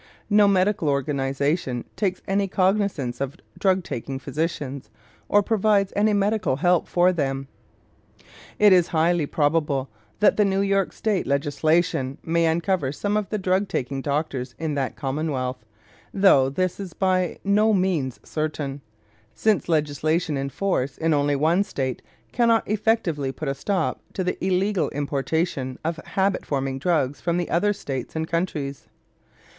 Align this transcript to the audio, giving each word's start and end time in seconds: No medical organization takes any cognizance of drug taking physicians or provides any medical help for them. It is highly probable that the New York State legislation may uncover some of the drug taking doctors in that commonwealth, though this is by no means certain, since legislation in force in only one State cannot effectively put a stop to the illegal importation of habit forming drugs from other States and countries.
No 0.31 0.47
medical 0.47 0.89
organization 0.89 1.85
takes 1.95 2.23
any 2.27 2.47
cognizance 2.47 3.21
of 3.21 3.37
drug 3.59 3.83
taking 3.83 4.17
physicians 4.17 4.89
or 5.29 5.43
provides 5.43 5.93
any 5.95 6.11
medical 6.11 6.55
help 6.55 6.87
for 6.87 7.13
them. 7.13 7.47
It 8.57 8.73
is 8.73 8.87
highly 8.87 9.27
probable 9.27 9.91
that 10.19 10.37
the 10.37 10.43
New 10.43 10.61
York 10.61 10.91
State 10.91 11.27
legislation 11.27 12.17
may 12.23 12.47
uncover 12.47 12.91
some 12.91 13.15
of 13.15 13.29
the 13.29 13.37
drug 13.37 13.67
taking 13.67 14.01
doctors 14.01 14.55
in 14.57 14.73
that 14.73 14.95
commonwealth, 14.95 15.63
though 16.11 16.49
this 16.49 16.79
is 16.79 16.93
by 16.93 17.37
no 17.43 17.71
means 17.71 18.19
certain, 18.23 18.81
since 19.35 19.69
legislation 19.69 20.35
in 20.35 20.49
force 20.49 20.97
in 20.97 21.13
only 21.13 21.35
one 21.35 21.63
State 21.63 22.01
cannot 22.31 22.67
effectively 22.67 23.31
put 23.31 23.47
a 23.47 23.53
stop 23.53 24.01
to 24.13 24.23
the 24.23 24.43
illegal 24.43 24.89
importation 24.89 25.77
of 25.85 25.97
habit 25.97 26.43
forming 26.43 26.79
drugs 26.79 27.21
from 27.21 27.39
other 27.51 27.71
States 27.71 28.15
and 28.15 28.27
countries. 28.27 28.87